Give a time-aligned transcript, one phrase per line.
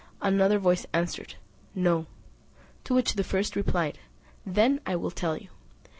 [0.19, 1.35] Another voice answered,
[1.75, 2.07] "No."
[2.85, 3.99] To which the first replied,
[4.47, 5.49] "Then I will tell you.